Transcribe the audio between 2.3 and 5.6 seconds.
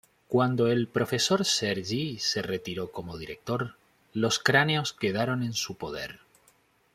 retiró como director, los cráneos quedaron en